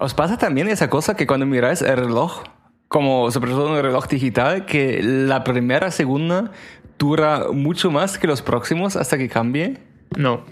[0.00, 2.42] ¿Os pasa también esa cosa que cuando miráis el reloj,
[2.88, 6.52] como sobre todo un reloj digital, que la primera, segunda
[6.98, 9.76] dura mucho más que los próximos hasta que cambie?
[10.16, 10.46] No.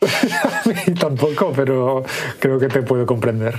[0.00, 2.04] A mí tampoco, pero
[2.38, 3.58] creo que te puedo comprender.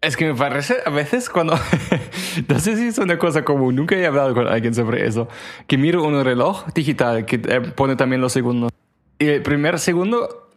[0.00, 1.58] Es que me parece a veces cuando...
[2.48, 5.28] no sé si es una cosa común, nunca he hablado con alguien sobre eso.
[5.66, 8.72] Que miro un reloj digital que eh, pone también los segundos.
[9.18, 10.48] Y el primer segundo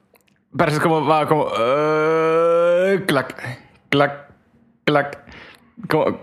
[0.55, 1.05] parece como...
[1.05, 1.47] Va como...
[2.93, 3.35] eh, clac,
[3.89, 4.29] clac,
[4.85, 5.19] clac.
[5.89, 6.19] Como,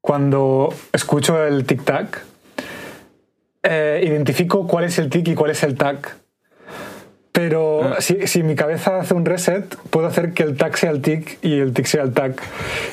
[0.00, 2.20] Cuando escucho el tic-tac,
[3.62, 6.16] eh, identifico cuál es el tic y cuál es el tac.
[7.32, 7.96] Pero Ah.
[8.00, 11.38] si, si mi cabeza hace un reset, puedo hacer que el tac sea el tic
[11.44, 12.40] y el tic sea el tac.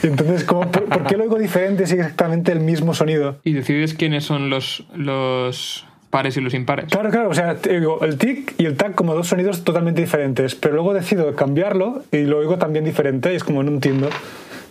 [0.03, 3.39] Entonces, ¿cómo, por, por qué lo oigo diferente si es exactamente el mismo sonido?
[3.43, 6.85] Y decides quiénes son los, los pares y los impares.
[6.89, 10.55] Claro, claro, o sea, digo, el tic y el tac como dos sonidos totalmente diferentes,
[10.55, 14.07] pero luego decido cambiarlo y lo oigo también diferente y es como no entiendo.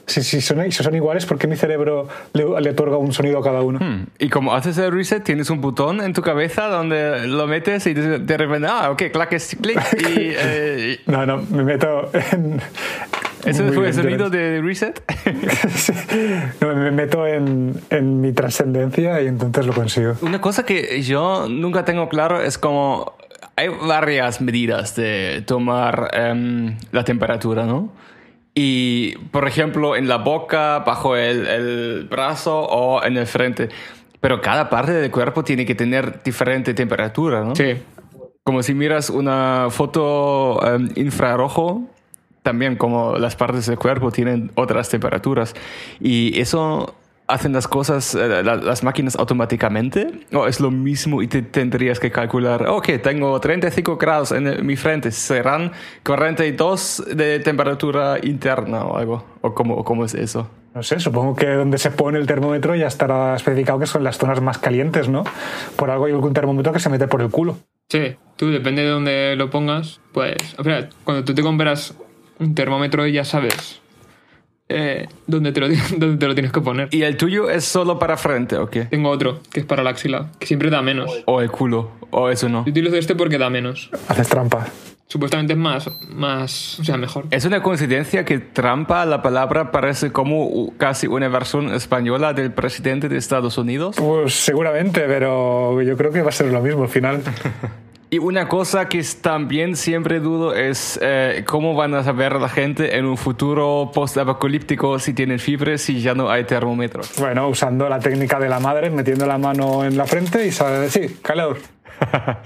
[0.06, 3.38] Si, si, son, si son iguales, ¿por qué mi cerebro le, le otorga un sonido
[3.38, 3.78] a cada uno?
[3.78, 4.06] hmm.
[4.18, 7.94] Y como haces el reset, tienes un botón en tu cabeza donde lo metes y
[7.94, 9.78] de repente, ah, ok, clac, es clic.
[9.98, 12.60] Y eh, No, no, me meto en...
[13.46, 15.02] ¿Eso fue el sonido de reset?
[16.60, 20.14] No, me meto en, en mi trascendencia y entonces lo consigo.
[20.22, 23.14] Una cosa que yo nunca tengo claro es como
[23.56, 27.90] hay varias medidas de tomar em, la temperatura, ¿no?
[28.54, 33.68] Y, por ejemplo, en la boca, bajo el, el brazo o en el frente.
[34.20, 37.54] Pero cada parte del cuerpo tiene que tener diferente temperatura, ¿no?
[37.54, 37.76] Sí.
[38.44, 41.82] Como si miras una foto em, infrarrojo,
[42.44, 45.54] también como las partes del cuerpo tienen otras temperaturas.
[45.98, 46.94] Y eso
[47.26, 50.08] hacen las cosas, eh, la- las máquinas automáticamente.
[50.34, 54.76] O es lo mismo y te tendrías que calcular, ok, tengo 35 grados en mi
[54.76, 55.72] frente, serán
[56.04, 59.24] 42 de temperatura interna o algo.
[59.40, 60.48] ¿O cómo, cómo es eso?
[60.74, 64.18] No sé, supongo que donde se pone el termómetro ya estará especificado que son las
[64.18, 65.24] zonas más calientes, ¿no?
[65.76, 67.56] Por algo hay algún termómetro que se mete por el culo.
[67.88, 71.94] Sí, tú depende de dónde lo pongas, pues, o sea, cuando tú te compras
[72.38, 73.80] un termómetro ya sabes
[74.68, 76.88] eh, dónde, te lo, dónde te lo tienes que poner.
[76.90, 78.86] ¿Y el tuyo es solo para frente o qué?
[78.86, 81.10] Tengo otro, que es para la axila, que siempre da menos.
[81.26, 81.90] ¿O el culo?
[82.10, 82.64] ¿O eso no?
[82.64, 83.90] Yo utilizo este porque da menos.
[84.08, 84.66] Haces trampa.
[85.06, 87.26] Supuestamente es más, más, o sea, mejor.
[87.30, 93.10] Es una coincidencia que trampa la palabra parece como casi una versión española del presidente
[93.10, 93.96] de Estados Unidos.
[93.96, 97.22] Pues seguramente, pero yo creo que va a ser lo mismo al final.
[98.14, 102.96] Y una cosa que también siempre dudo es eh, cómo van a saber la gente
[102.96, 107.10] en un futuro post-apocalíptico si tienen fiebre, si ya no hay termómetros.
[107.18, 110.88] Bueno, usando la técnica de la madre, metiendo la mano en la frente y sabe,
[110.90, 111.58] sí, calor.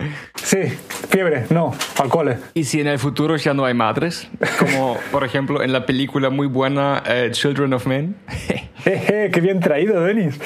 [0.43, 0.63] Sí,
[1.11, 2.39] fiebre, no, al cole.
[2.55, 4.27] Y si en el futuro ya no hay madres,
[4.59, 8.17] como por ejemplo en la película muy buena eh, Children of Men.
[8.79, 10.39] Jeje, qué bien traído, Denis.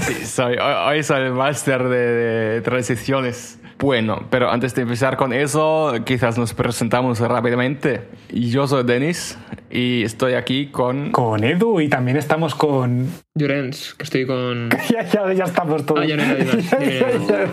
[0.00, 3.58] Sí, soy, hoy, soy el máster de, de transiciones.
[3.78, 8.08] Bueno, pero antes de empezar con eso, quizás nos presentamos rápidamente.
[8.28, 9.38] Yo soy Denis
[9.70, 11.12] y estoy aquí con...
[11.12, 13.08] Con Edu y también estamos con...
[13.36, 14.70] Llorens, que estoy con...
[14.90, 16.00] Ya, ya, ya estamos todos.
[16.02, 17.50] Ah, ya no ya, Ya, ya, ya, ya,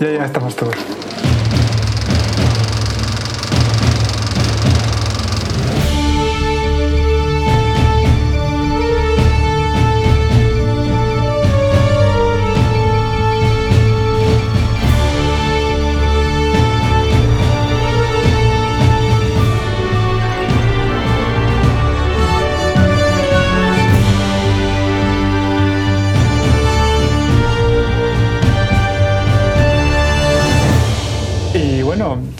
[0.00, 0.74] ya, ya estamos todos.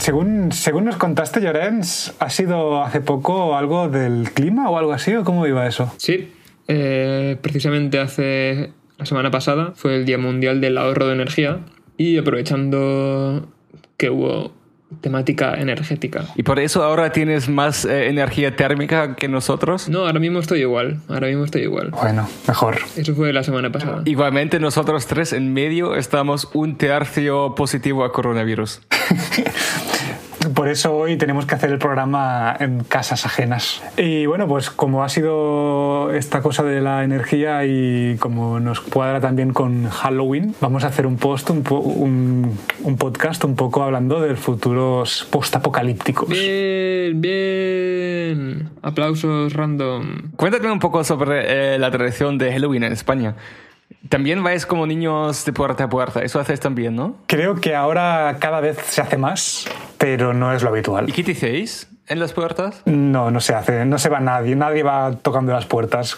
[0.07, 5.13] Según, según nos contaste, Llorens, ¿ha sido hace poco algo del clima o algo así?
[5.13, 5.93] ¿O cómo iba eso?
[5.97, 6.31] Sí,
[6.69, 11.59] eh, precisamente hace la semana pasada fue el Día Mundial del Ahorro de Energía
[11.97, 13.49] y aprovechando
[13.97, 14.53] que hubo
[15.01, 16.23] temática energética.
[16.37, 19.89] Y por eso ahora tienes más eh, energía térmica que nosotros.
[19.89, 21.89] No, ahora mismo estoy igual, ahora mismo estoy igual.
[21.89, 22.77] Bueno, mejor.
[22.95, 24.03] Eso fue la semana pasada.
[24.05, 28.79] Igualmente nosotros tres en medio estamos un tercio positivo a coronavirus.
[30.67, 33.81] Por eso hoy tenemos que hacer el programa en casas ajenas.
[33.95, 39.21] Y bueno, pues como ha sido esta cosa de la energía y como nos cuadra
[39.21, 43.81] también con Halloween, vamos a hacer un post, un, po- un- un podcast un poco
[43.81, 46.27] hablando de futuros post-apocalípticos.
[46.27, 48.69] Bien, bien.
[48.81, 50.31] Aplausos random.
[50.35, 53.35] Cuéntame un poco sobre eh, la tradición de Halloween en España.
[54.09, 56.21] También vais como niños de puerta a puerta.
[56.21, 57.15] Eso haces también, ¿no?
[57.27, 59.65] Creo que ahora cada vez se hace más,
[59.97, 61.09] pero no es lo habitual.
[61.09, 62.81] ¿Y qué decís en las puertas?
[62.85, 66.17] No, no se hace, no se va nadie, nadie va tocando las puertas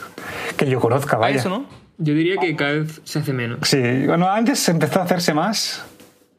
[0.56, 1.38] que yo conozca, ¿Ah, vaya.
[1.38, 1.66] eso no?
[1.98, 3.60] Yo diría que cada vez se hace menos.
[3.63, 5.83] Sí, bueno, antes empezó a hacerse más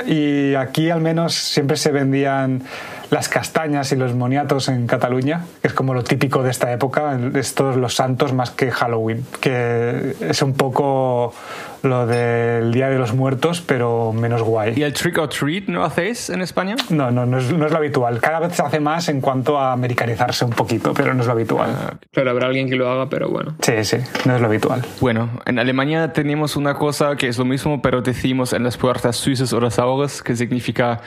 [0.06, 2.62] y aquí al menos siempre se vendían
[3.11, 7.19] las castañas y los moniatos en Cataluña, que es como lo típico de esta época,
[7.35, 11.35] es todos los santos más que Halloween, que es un poco
[11.83, 14.83] lo del Día de los Muertos, pero menos ¿Y guay.
[14.83, 16.77] el trick or treat no hacéis en España?
[16.91, 18.21] No, no, no es, no es lo habitual.
[18.21, 21.33] Cada vez se hace más en cuanto a americanizarse un poquito, pero no es lo
[21.33, 21.99] habitual.
[22.12, 23.55] Claro, habrá alguien que lo haga, pero bueno.
[23.61, 24.83] Sí, sí, no es lo habitual.
[25.01, 29.17] Bueno, en Alemania tenemos una cosa que es lo mismo, pero decimos en las puertas
[29.17, 31.01] süßes oder saures, que significa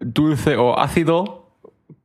[0.00, 1.43] dulce o ácido,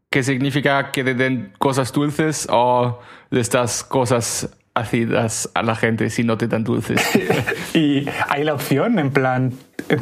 [0.09, 6.09] que significa que te den cosas dulces o les das cosas ácidas a la gente
[6.09, 7.01] si no te dan dulces.
[7.73, 9.53] Y hay la opción, en plan,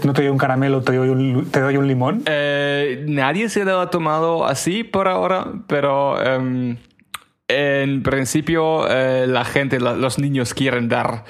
[0.03, 2.23] no te doy un caramelo, te doy un, te doy un limón.
[2.25, 6.77] Eh, nadie se lo ha tomado así por ahora, pero em,
[7.49, 11.25] en principio eh, la gente, la- los niños quieren dar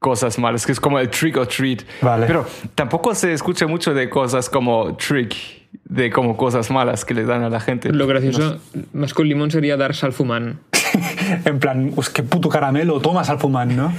[0.00, 1.82] cosas malas, que es como el trick or treat.
[2.02, 2.26] Vale.
[2.26, 5.34] Pero tampoco se escucha mucho de cosas como trick,
[5.84, 7.92] de como cosas malas que le dan a la gente.
[7.92, 8.58] Lo gracioso,
[8.92, 10.60] más con limón, sería dar salfumán.
[11.44, 13.92] En plan, pues qué puto caramelo, tomas al fumar, ¿no?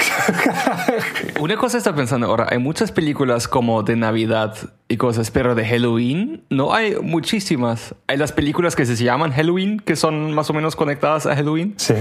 [1.40, 4.56] Una cosa está pensando ahora, hay muchas películas como de Navidad
[4.88, 7.94] y cosas, pero de Halloween no hay muchísimas.
[8.06, 11.74] Hay las películas que se llaman Halloween, que son más o menos conectadas a Halloween.
[11.76, 11.94] Sí.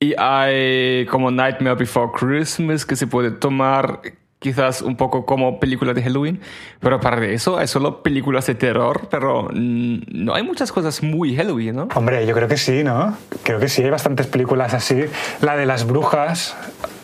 [0.00, 4.00] Y hay como Nightmare Before Christmas, que se puede tomar
[4.42, 6.40] quizás un poco como película de Halloween.
[6.80, 11.34] Pero aparte de eso, hay solo películas de terror, pero no hay muchas cosas muy
[11.36, 11.88] Halloween, ¿no?
[11.94, 13.16] Hombre, yo creo que sí, ¿no?
[13.42, 15.04] Creo que sí, hay bastantes películas así.
[15.40, 16.56] La de las brujas,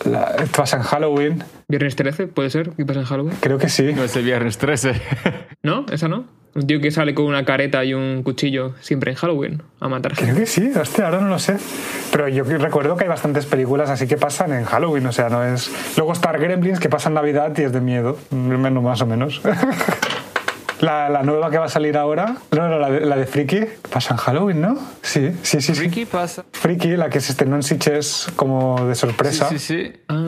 [0.05, 2.71] la, pasa en Halloween, Viernes 13, ¿puede ser?
[2.71, 3.35] ¿Qué pasa en Halloween?
[3.39, 3.93] creo que sí.
[3.93, 4.93] No es el viernes 13.
[5.63, 5.85] ¿No?
[5.91, 6.25] ¿Esa no?
[6.55, 10.13] Un tío que sale con una careta y un cuchillo siempre en Halloween a matar
[10.13, 10.41] Creo gente.
[10.41, 11.57] que sí, hostia, ahora no lo sé.
[12.11, 15.43] Pero yo recuerdo que hay bastantes películas así que pasan en Halloween, o sea, no
[15.43, 15.71] es...
[15.95, 19.41] Luego está Gremlins que pasa en Navidad y es de miedo, menos más o menos.
[20.79, 23.65] La, la nueva que va a salir ahora, no, no, la de, la de Freaky,
[23.91, 24.77] pasa en Halloween, ¿no?
[25.01, 25.75] Sí, sí, sí.
[25.75, 25.81] sí.
[25.81, 26.45] Ricky pasa.
[26.53, 29.91] Freaky, la que se estrenó en Sitges como de Sí, sorpresa, sí, sí.
[30.07, 30.25] Ah,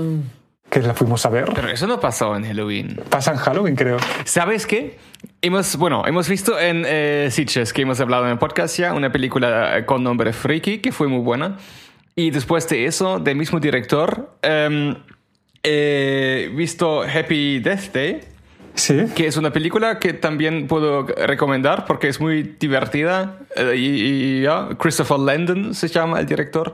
[0.72, 1.52] que la fuimos a ver.
[1.54, 3.02] Pero eso no pasó en Halloween.
[3.10, 3.98] Pasa en Halloween, creo.
[4.24, 4.98] ¿Sabes qué?
[5.42, 7.30] Hemos, bueno, hemos visto en eh,
[7.74, 11.08] que hemos hablado en el podcast ya, una película eh, con nombre Freaky, que fue
[11.08, 11.58] muy buena.
[12.16, 14.96] Y después de eso, del mismo director, em,
[15.62, 18.22] he visto Happy Death Day,
[18.76, 19.06] Sí.
[19.16, 23.40] que es una película que también puedo recomendar porque es muy divertida.
[23.56, 26.74] eh, y, y ya, Christopher Landon se llama el director.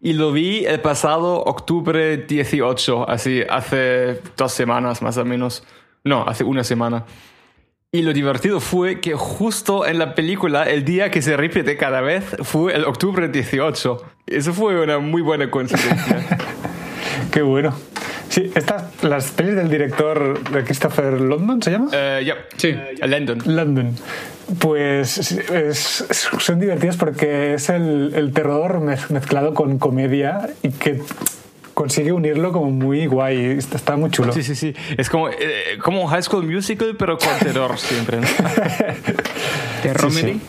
[0.00, 5.64] Y lo vi el pasado octubre 18, así hace dos semanas más o menos.
[6.04, 7.04] No, hace una semana.
[7.92, 12.00] Y lo divertido fue que justo en la película, el día que se repite cada
[12.02, 14.02] vez, fue el octubre 18.
[14.26, 16.26] Eso fue una muy buena coincidencia.
[17.32, 17.74] Qué bueno.
[18.36, 21.88] Sí, estas, las pelis del director de Christopher London, ¿se llama?
[21.90, 22.68] Eh, ya, Sí.
[22.68, 23.38] Eh, Landon.
[23.46, 23.94] London.
[24.58, 26.04] Pues es- es-
[26.38, 31.00] son divertidas porque es el, el terror mez- mezclado con comedia y que
[31.72, 33.52] consigue unirlo como muy guay.
[33.56, 34.34] Está, está muy chulo.
[34.34, 34.74] Sí, sí, sí.
[34.98, 38.26] Es como, eh, como High School Musical, pero con terror siempre, ¿no?
[39.82, 40.40] Terror Sí,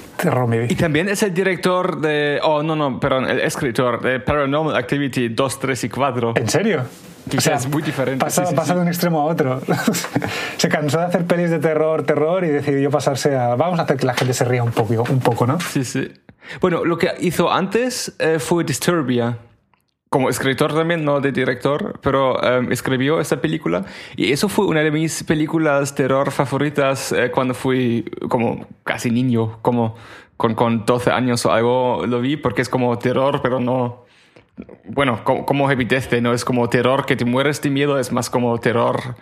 [0.70, 2.40] Y también es el director de...
[2.44, 6.34] Oh, no, no, perdón, el escritor de Paranormal Activity 2, 3 y 4.
[6.36, 6.84] ¿En serio?
[7.30, 8.76] Que es muy diferente, Pasa, sí, sí, pasa sí.
[8.76, 9.62] de un extremo a otro.
[10.58, 13.56] se cansó de hacer pelis de terror, terror y decidió pasarse a.
[13.56, 15.60] Vamos a hacer que la gente se ría un poco, un poco ¿no?
[15.60, 16.12] Sí, sí.
[16.62, 19.38] Bueno, lo que hizo antes eh, fue Disturbia.
[20.10, 23.84] Como escritor también, no de director, pero eh, escribió esta película.
[24.16, 29.60] Y eso fue una de mis películas terror favoritas eh, cuando fui como casi niño,
[29.62, 29.96] como
[30.38, 34.07] con, con 12 años o algo lo vi, porque es como terror, pero no...
[34.86, 38.30] Bueno, como, como Day, no es como terror que te mueres de miedo, es más
[38.30, 39.16] como terror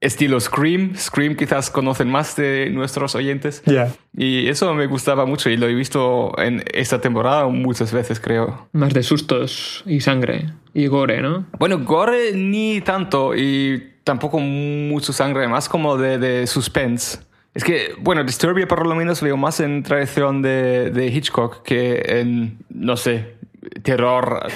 [0.00, 0.94] estilo Scream.
[0.96, 3.62] Scream quizás conocen más de nuestros oyentes.
[3.66, 3.92] Ya.
[4.16, 8.68] Y eso me gustaba mucho y lo he visto en esta temporada muchas veces, creo.
[8.72, 11.46] Más de sustos y sangre y gore, ¿no?
[11.58, 17.18] Bueno, gore ni tanto y tampoco mucho sangre, más como de, de suspense.
[17.54, 22.02] Es que, bueno, Disturbia por lo menos veo más en tradición de, de Hitchcock que
[22.20, 23.35] en, no sé,
[23.82, 24.46] terror.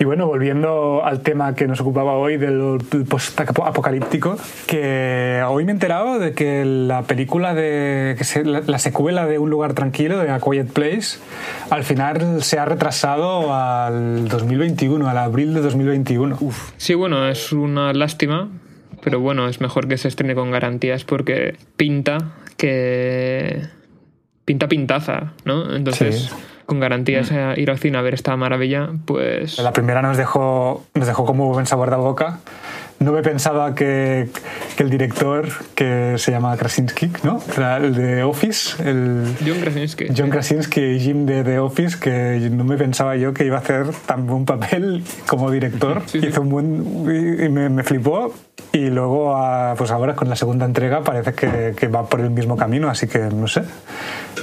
[0.00, 2.78] Y bueno, volviendo al tema que nos ocupaba hoy del
[3.08, 4.36] post-apocalíptico,
[4.68, 8.14] que hoy me he enterado de que la película de.
[8.16, 11.18] Que se, la, secuela de Un lugar tranquilo, de A Quiet Place,
[11.70, 16.36] al final se ha retrasado al 2021, al abril de 2021.
[16.40, 16.70] Uf.
[16.76, 18.50] Sí, bueno, es una lástima,
[19.02, 23.62] pero bueno, es mejor que se estrene con garantías porque pinta que.
[24.44, 25.74] pinta pintaza, ¿no?
[25.74, 26.32] Entonces
[26.68, 29.58] con garantías a ir al cine a ver esta maravilla, pues...
[29.58, 32.40] La primera nos dejó, nos dejó como buen sabor de boca.
[33.00, 34.28] No me pensaba que,
[34.76, 37.40] que, el director, que se llama Krasinski, ¿no?
[37.76, 38.82] el de Office.
[38.82, 40.06] El John Krasinski.
[40.16, 43.60] John Krasinski y Jim de The Office, que no me pensaba yo que iba a
[43.60, 46.02] hacer tan buen papel como director.
[46.12, 47.44] Hizo un buen...
[47.44, 48.34] y me, me flipó.
[48.72, 49.34] Y luego,
[49.76, 53.06] pues ahora con la segunda entrega parece que, que, va por el mismo camino, así
[53.06, 53.62] que no sé,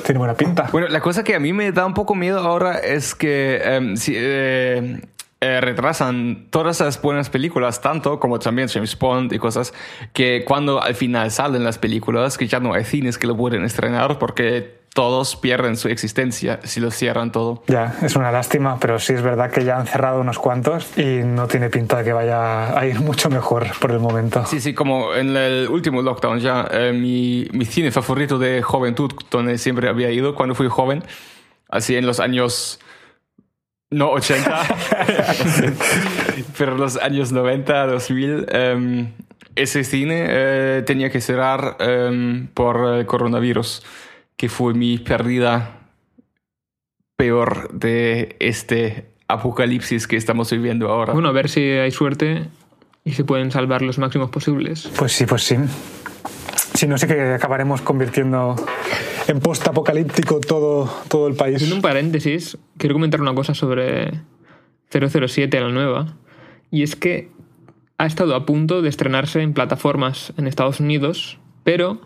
[0.06, 0.70] tiene buena pinta.
[0.72, 3.96] Bueno, la cosa que a mí me da un poco miedo ahora es que em,
[3.98, 5.00] si, eh,
[5.46, 9.74] eh, retrasan todas las buenas películas, tanto como también James Bond y cosas,
[10.12, 13.64] que cuando al final salen las películas, que ya no hay cines que lo pueden
[13.64, 17.62] estrenar porque todos pierden su existencia si lo cierran todo.
[17.68, 21.22] Ya, es una lástima, pero sí es verdad que ya han cerrado unos cuantos y
[21.24, 24.46] no tiene pinta de que vaya a ir mucho mejor por el momento.
[24.48, 29.12] Sí, sí, como en el último lockdown ya, eh, mi, mi cine favorito de juventud,
[29.30, 31.04] donde siempre había ido cuando fui joven,
[31.70, 32.80] así en los años...
[33.92, 34.64] No 80,
[36.58, 39.12] pero los años 90, 2000, em,
[39.56, 43.84] ese cine eh, tenía que cerrar em, por el coronavirus
[44.38, 45.80] que fue mi pérdida
[47.16, 51.14] peor de este apocalipsis que estamos viviendo ahora.
[51.14, 52.48] Bueno, a ver si hay suerte
[53.04, 54.90] y se pueden salvar los máximos posibles.
[54.98, 55.56] Pues sí, pues sí.
[56.74, 58.56] Si no sé que acabaremos convirtiendo
[59.28, 61.62] en post-apocalíptico todo, todo el país.
[61.62, 64.12] En un paréntesis, quiero comentar una cosa sobre
[64.90, 66.16] 007, la nueva.
[66.72, 67.30] Y es que
[67.98, 72.02] ha estado a punto de estrenarse en plataformas en Estados Unidos, pero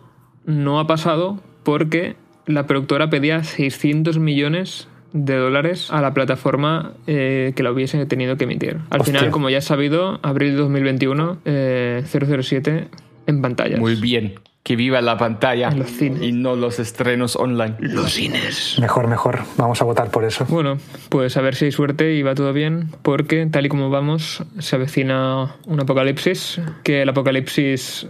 [0.45, 7.53] no ha pasado porque la productora pedía 600 millones de dólares a la plataforma eh,
[7.55, 8.77] que la hubiese tenido que emitir.
[8.89, 12.87] Al final, como ya has sabido, abril de 2021, 007 eh,
[13.27, 13.77] en pantalla.
[13.77, 14.35] Muy bien.
[14.63, 16.21] Que viva la pantalla los cines.
[16.21, 17.75] y no los estrenos online.
[17.79, 18.77] Los cines.
[18.79, 19.39] Mejor, mejor.
[19.57, 20.45] Vamos a votar por eso.
[20.49, 20.77] Bueno,
[21.09, 24.43] pues a ver si hay suerte y va todo bien, porque tal y como vamos,
[24.59, 28.07] se avecina un apocalipsis, que el apocalipsis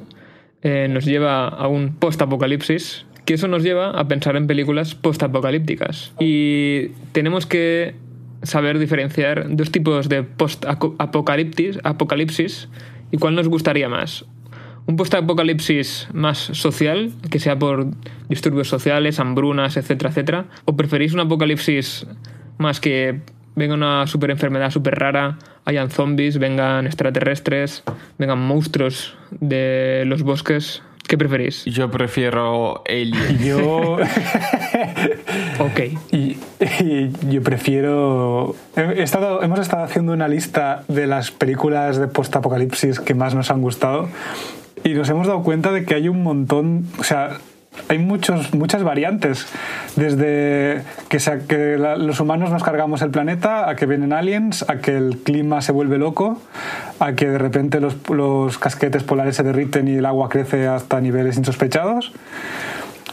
[0.62, 6.14] eh, nos lleva a un post-apocalipsis, que eso nos lleva a pensar en películas post-apocalípticas.
[6.20, 7.96] Y tenemos que
[8.44, 11.80] saber diferenciar dos tipos de post-apocalipsis
[13.12, 14.26] y cuál nos gustaría más.
[14.90, 17.92] Un post-apocalipsis más social, que sea por
[18.28, 20.46] disturbios sociales, hambrunas, etcétera, etcétera.
[20.66, 22.08] ¿O preferís un apocalipsis
[22.58, 23.22] más que
[23.56, 27.84] venga una super enfermedad súper rara, hayan zombies, vengan extraterrestres,
[28.18, 31.66] vengan monstruos de los bosques, ¿Qué preferís?
[31.66, 33.40] Yo prefiero Alien.
[33.40, 33.98] Yo.
[35.58, 35.80] ok.
[36.12, 36.38] Y,
[37.32, 38.56] yo prefiero.
[38.76, 43.50] He estado, hemos estado haciendo una lista de las películas de post-apocalipsis que más nos
[43.50, 44.08] han gustado
[44.84, 46.86] y nos hemos dado cuenta de que hay un montón.
[47.00, 47.38] O sea,
[47.88, 49.48] hay muchos, muchas variantes,
[49.96, 54.78] desde que, sea, que los humanos nos cargamos el planeta, a que vienen aliens, a
[54.78, 56.42] que el clima se vuelve loco,
[57.00, 61.00] a que de repente los, los casquetes polares se derriten y el agua crece hasta
[61.00, 62.12] niveles insospechados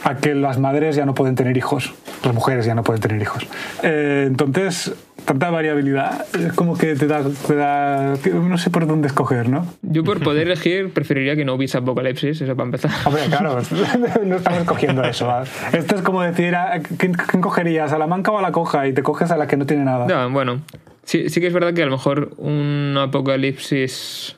[0.03, 3.21] a que las madres ya no pueden tener hijos, las mujeres ya no pueden tener
[3.21, 3.45] hijos.
[3.83, 4.93] Eh, entonces,
[5.25, 9.67] tanta variabilidad, es como que te da, te da, no sé por dónde escoger, ¿no?
[9.81, 12.91] Yo por poder elegir preferiría que no hubiese apocalipsis, eso para empezar.
[13.05, 13.59] Hombre, claro,
[14.25, 15.29] no estamos escogiendo eso.
[15.73, 16.55] Esto es como decir,
[16.97, 17.91] ¿quién, ¿quién, cogerías?
[17.91, 18.87] ¿A la manca o a la coja?
[18.87, 20.07] Y te coges a la que no tiene nada.
[20.07, 20.61] No, bueno,
[21.03, 24.35] sí, sí que es verdad que a lo mejor un apocalipsis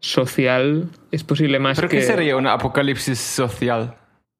[0.00, 1.98] social es posible más ¿Pero que...
[1.98, 3.94] qué sería un apocalipsis social?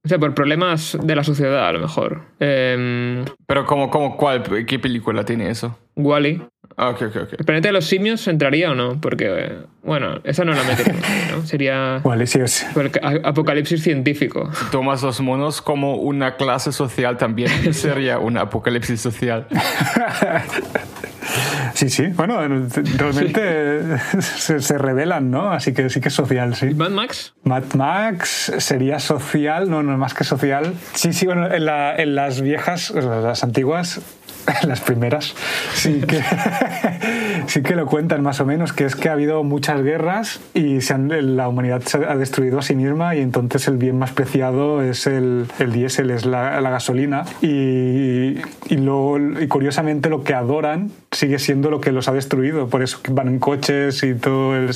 [0.04, 2.22] O sea, por problemas de la sociedad, a lo mejor.
[2.38, 4.42] Eh, Pero, como, como, ¿cuál?
[4.66, 5.78] ¿Qué película tiene eso?
[5.96, 6.42] Wally.
[6.76, 7.32] Ah, ok, ok, ok.
[7.38, 9.00] ¿El planeta de los simios entraría o no?
[9.00, 10.94] Porque, bueno, esa no la metería,
[11.30, 11.42] ¿no?
[11.46, 12.00] Sería.
[12.04, 12.66] Wally, sí, sí.
[13.22, 14.50] Apocalipsis científico.
[14.52, 19.46] Si tomas los monos como una clase social, también sería un apocalipsis social.
[21.74, 22.38] Sí, sí, bueno,
[22.96, 25.50] realmente se, se, revelan, ¿no?
[25.50, 26.66] Así que sí que es social, sí.
[26.66, 27.34] ¿Y Mad Max?
[27.42, 30.74] Mad Max sería social, no, no más que social.
[30.94, 34.00] Sí, sí, bueno, en, la, en las viejas, las antiguas,
[34.66, 35.34] las primeras,
[35.74, 36.22] sí que,
[37.46, 40.80] sí que lo cuentan más o menos, que es que ha habido muchas guerras y
[40.80, 44.12] se han, la humanidad se ha destruido a sí misma y entonces el bien más
[44.12, 50.24] preciado es el, el diésel, es la, la gasolina y, y, lo, y curiosamente lo
[50.24, 54.14] que adoran sigue siendo lo que los ha destruido, por eso van en coches y
[54.14, 54.70] todo el,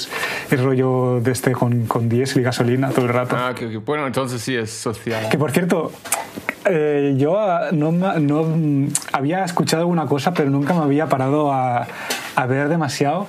[0.50, 3.36] el rollo de este con, con diésel y gasolina todo el rato.
[3.38, 5.28] Ah, que, que, bueno, entonces sí es social.
[5.28, 5.92] Que por cierto,
[6.70, 7.38] eh, yo
[7.72, 11.86] no, no, había escuchado alguna cosa, pero nunca me había parado a,
[12.34, 13.28] a, ver demasiado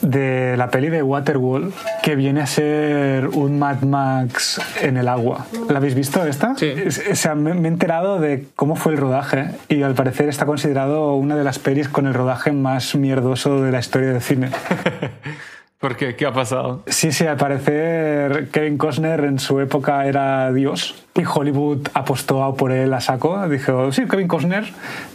[0.00, 1.72] de la peli de Waterworld,
[2.02, 5.46] que viene a ser un Mad Max en el agua.
[5.68, 6.56] ¿La habéis visto esta?
[6.56, 6.72] Sí.
[7.10, 10.44] O sea, me, me he enterado de cómo fue el rodaje y al parecer está
[10.44, 14.50] considerado una de las pelis con el rodaje más mierdoso de la historia del cine.
[15.82, 16.14] ¿Por qué?
[16.14, 16.84] ¿Qué ha pasado?
[16.86, 22.70] Sí, sí, al parecer Kevin Costner en su época era Dios y Hollywood apostó por
[22.70, 23.48] él a saco.
[23.48, 24.64] Dijo, sí, Kevin Costner,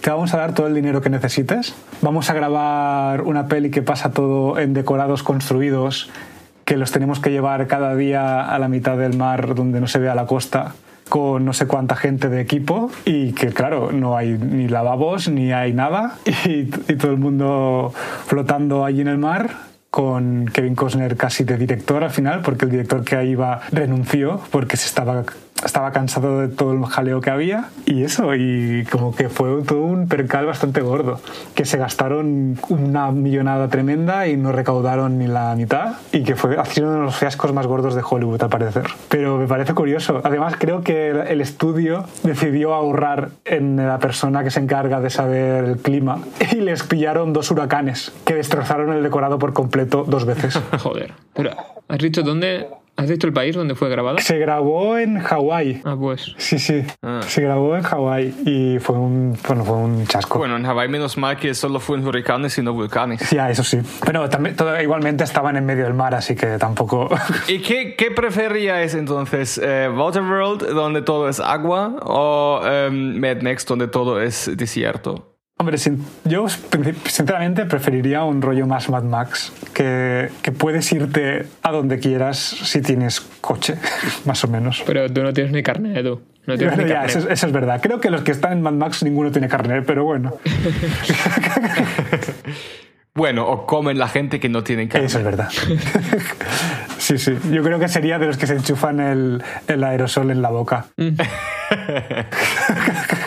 [0.01, 1.73] te vamos a dar todo el dinero que necesites.
[2.01, 6.09] Vamos a grabar una peli que pasa todo en decorados construidos
[6.65, 9.99] que los tenemos que llevar cada día a la mitad del mar donde no se
[9.99, 10.73] vea la costa
[11.07, 15.53] con no sé cuánta gente de equipo y que claro, no hay ni lavabos ni
[15.53, 17.93] hay nada y, y todo el mundo
[18.25, 22.71] flotando allí en el mar con Kevin Costner casi de director al final, porque el
[22.71, 25.23] director que ahí iba renunció porque se estaba,
[25.63, 27.69] estaba cansado de todo el jaleo que había.
[27.85, 31.19] Y eso, y como que fue todo un percal bastante gordo,
[31.55, 36.57] que se gastaron una millonada tremenda y no recaudaron ni la mitad, y que fue
[36.77, 38.85] uno de los fiascos más gordos de Hollywood, al parecer.
[39.09, 40.21] Pero me parece curioso.
[40.23, 45.63] Además, creo que el estudio decidió ahorrar en la persona que se encarga de saber
[45.65, 46.19] el clima
[46.51, 50.59] y les pillaron dos huracanes que destrozaron el decorado por completo dos veces.
[50.79, 51.13] Joder.
[51.33, 51.51] Pero,
[51.87, 52.67] ¿has dicho dónde?
[52.97, 54.17] ¿Has dicho el país donde fue grabado?
[54.17, 55.81] Se grabó en Hawái.
[55.85, 56.33] Ah, pues.
[56.37, 56.83] Sí, sí.
[57.03, 57.19] Ah.
[57.27, 60.39] Se grabó en Hawái y fue un, bueno, fue un chasco.
[60.39, 63.29] Bueno, en Hawái menos mal que solo fue en huracanes y no volcanes.
[63.29, 63.81] Ya, eso sí.
[64.03, 67.07] Pero también, todo, igualmente estaban en medio del mar, así que tampoco...
[67.47, 69.61] ¿Y qué, qué preferíais entonces?
[69.63, 75.36] Eh, ¿Waterworld, donde todo es agua, o eh, Mad Max, donde todo es desierto?
[75.59, 75.75] Hombre,
[76.25, 82.37] yo sinceramente preferiría un rollo más Mad Max, que, que, puedes irte a donde quieras
[82.37, 83.73] si tienes coche,
[84.25, 84.83] más o menos.
[84.85, 86.21] Pero tú no tienes ni carnet, Edu.
[86.45, 87.15] No tienes bueno, ni ya, carnet.
[87.15, 87.81] eso, eso, es verdad.
[87.81, 90.37] Creo que los que están en Mad Max ninguno tiene carnet, pero bueno.
[93.15, 95.09] bueno, o comen la gente que no tiene carnet.
[95.09, 95.49] Eso es verdad.
[96.99, 97.35] sí, sí.
[97.51, 100.85] Yo creo que sería de los que se enchufan el, el aerosol en la boca.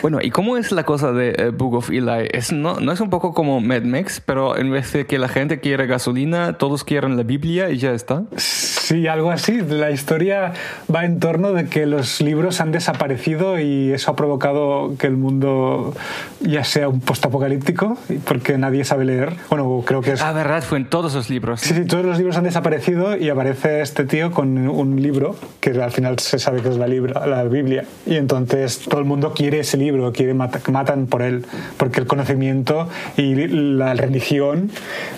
[0.03, 2.29] Bueno, ¿y cómo es la cosa de uh, Book of Eli?
[2.33, 5.29] Es, no, no es un poco como Mad Max, pero en vez de que la
[5.29, 8.25] gente quiere gasolina, todos quieren la Biblia y ya está.
[8.37, 9.61] Sí, algo así.
[9.61, 10.53] La historia
[10.93, 15.17] va en torno de que los libros han desaparecido y eso ha provocado que el
[15.17, 15.95] mundo
[16.41, 19.35] ya sea un postapocalíptico porque nadie sabe leer.
[19.49, 20.23] Bueno, creo que es...
[20.23, 21.61] Ah, verdad, fue en todos los libros.
[21.61, 25.71] Sí, sí, todos los libros han desaparecido y aparece este tío con un libro que
[25.71, 27.85] al final se sabe que es la, libra, la Biblia.
[28.07, 31.45] Y entonces todo el mundo quiere ese libro, quiere mat matan por él,
[31.77, 34.71] porque el conocimiento y la religión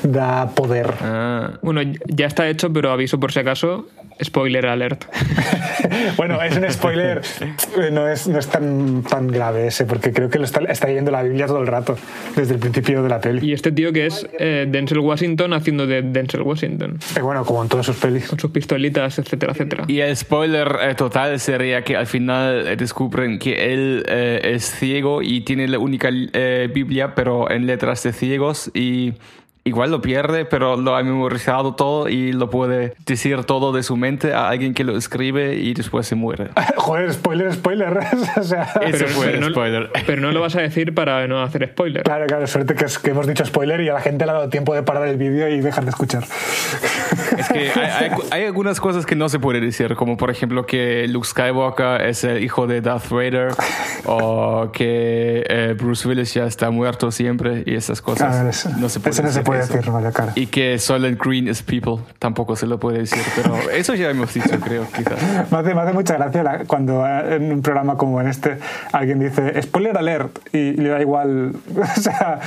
[0.03, 0.95] da poder.
[1.01, 1.59] Ah.
[1.63, 3.87] Bueno, ya está hecho, pero aviso por si acaso,
[4.22, 5.05] spoiler alert.
[6.16, 7.22] bueno, es un spoiler,
[7.92, 11.11] no es, no es tan, tan grave ese, porque creo que lo está, está leyendo
[11.11, 11.96] la Biblia todo el rato,
[12.37, 13.46] desde el principio de la peli.
[13.48, 16.98] Y este tío que es eh, Denzel Washington haciendo de Denzel Washington.
[17.16, 18.29] Eh, bueno, como en todas sus pelis.
[18.29, 19.85] Con sus pistolitas, etcétera, etcétera.
[19.88, 25.22] Y el spoiler eh, total sería que al final descubren que él eh, es ciego
[25.22, 29.14] y tiene la única eh, Biblia, pero en letras de ciegos y
[29.64, 33.96] igual lo pierde, pero lo ha memorizado todo y lo puede decir todo de su
[33.96, 36.51] mente a alguien que lo escribe y después se muere.
[36.77, 37.98] Joder, spoiler, spoiler.
[38.37, 39.90] o sea, Ese fue no, spoiler.
[40.07, 42.03] Pero no lo vas a decir para no hacer spoiler.
[42.03, 44.35] Claro, claro, suerte que, es, que hemos dicho spoiler y a la gente le ha
[44.35, 46.25] dado tiempo de parar el vídeo y dejar de escuchar.
[47.38, 50.66] Es que hay, hay, hay, algunas cosas que no se puede decir, como por ejemplo
[50.66, 53.53] que Luke Skywalker es el hijo de Darth Vader
[54.07, 58.38] o que eh, Bruce Willis ya está muerto siempre y esas cosas.
[58.38, 59.42] Ver, eso, no se puede eso no decir.
[59.42, 59.75] se puede eso.
[59.75, 60.33] decir, vaya cara.
[60.35, 64.33] Y que Soylent Green is people, tampoco se lo puede decir, pero eso ya hemos
[64.33, 65.51] dicho, creo, quizás.
[65.51, 68.59] Me hace, me hace mucha gracia la, cuando en un programa como en este
[68.93, 71.55] alguien dice spoiler alert y, y le da igual,
[71.97, 72.41] o sea,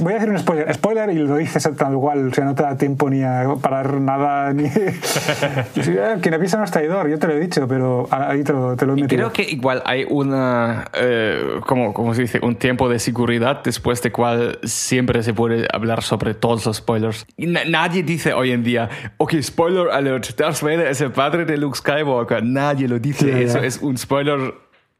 [0.00, 2.62] voy a decir un spoiler, spoiler y lo dices tal igual, o sea, no te
[2.62, 4.68] da tiempo ni a parar nada, ni...
[6.22, 8.86] Quien avisa no es traidor, yo te lo he dicho, pero ahí te lo, te
[8.86, 9.30] lo he metido.
[9.30, 14.02] creo que igual hay una, eh, como, como se dice, un tiempo de seguridad después
[14.02, 17.26] de cual siempre se puede hablar sobre todos los spoilers.
[17.36, 21.44] Y na nadie dice hoy en día, ok, spoiler alert, Darth Vader es el padre
[21.44, 22.42] de Luke Skywalker.
[22.42, 23.40] Nadie lo dice, Ya, ya.
[23.44, 24.54] eso es un spoiler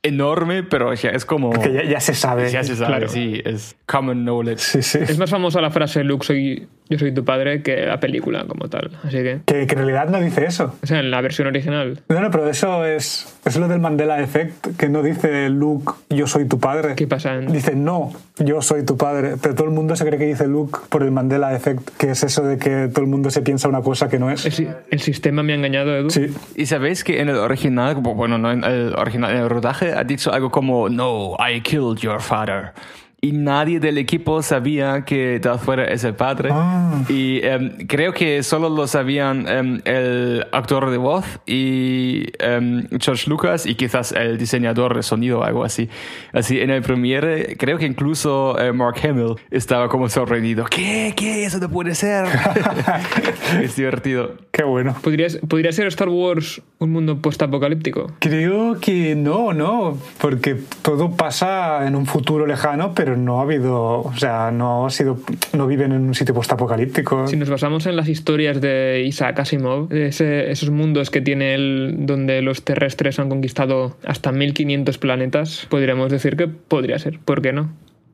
[0.04, 1.50] enorme, pero ya es como...
[1.50, 2.50] Que ya, ya se sabe.
[2.50, 3.08] ya se sabe, claro.
[3.08, 4.58] sí, es common knowledge.
[4.60, 4.98] Sí, sí.
[5.00, 8.68] Es más famosa la frase Luke, soy, yo soy tu padre que la película como
[8.68, 8.90] tal.
[9.02, 10.74] Así que, Que, que en realidad no dice eso.
[10.82, 14.20] o sea, en la versión original, No, no, pero eso es, es lo del Mandela
[14.20, 16.94] Effect, que no dice Luke, yo soy tu padre.
[16.94, 17.34] ¿qué pasa?
[17.34, 19.34] En, Dice, no, yo soy tu padre.
[19.42, 22.22] Pero todo el mundo se cree que dice Luke por el Mandela Effect, que es
[22.22, 24.42] eso de que todo el mundo se piensa una cosa que no el, es.
[24.42, 26.10] si- el sistema me ha engañado, Edu.
[26.10, 29.93] Sí, Y sabéis que en el original, bueno, no en el original, en el rodaje
[30.02, 32.72] dicho algo como, no, I killed your father.
[33.24, 36.50] Y nadie del equipo sabía que Darth Vader es el padre.
[36.52, 37.00] Ah.
[37.08, 43.30] Y em, creo que solo lo sabían em, el actor de voz y em, George
[43.30, 45.88] Lucas y quizás el diseñador de sonido o algo así.
[46.34, 50.66] Así en el premiere, creo que incluso eh, Mark Hamill estaba como sorprendido.
[50.66, 51.14] ¿Qué?
[51.16, 51.46] ¿Qué?
[51.46, 52.26] Eso no puede ser.
[53.62, 54.34] es divertido.
[54.50, 54.94] qué bueno.
[55.02, 58.12] ¿Podría, ¿Podría ser Star Wars un mundo postapocalíptico?
[58.18, 64.00] Creo que no, no, porque todo pasa en un futuro lejano, pero no ha habido,
[64.02, 65.18] o sea, no ha sido,
[65.52, 67.26] no viven en un sitio postapocalíptico.
[67.26, 71.94] Si nos basamos en las historias de Isaac Asimov, ese- esos mundos que tiene él
[72.00, 77.18] donde los terrestres han conquistado hasta 1500 planetas, podríamos decir que podría ser.
[77.24, 77.70] ¿Por qué no?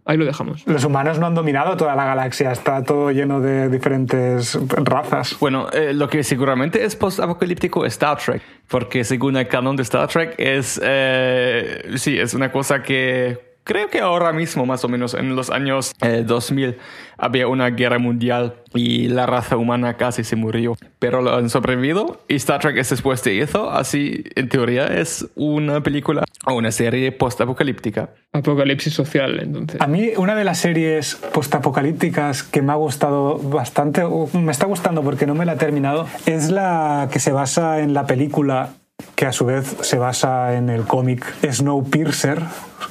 [0.06, 0.66] Ahí lo dejamos.
[0.66, 5.36] Los humanos no han dominado toda la galaxia, está todo lleno de diferentes razas.
[5.38, 9.82] Bueno, eh, lo que seguramente es post-apocalíptico es Star Trek, porque según el canon de
[9.82, 14.88] Star Trek es, eh, sí, es una cosa que creo que ahora mismo, más o
[14.88, 16.78] menos en los años eh, 2000,
[17.18, 22.20] había una guerra mundial y la raza humana casi se murió, pero lo han sobrevivido
[22.28, 26.72] y Star Trek es después de eso, así en teoría es una película o una
[26.72, 28.10] serie post-apocalíptica.
[28.32, 29.80] Apocalipsis social, entonces.
[29.80, 34.66] A mí una de las series postapocalípticas que me ha gustado bastante, o me está
[34.66, 38.70] gustando porque no me la he terminado, es la que se basa en la película
[39.14, 42.42] que a su vez se basa en el cómic Snowpiercer,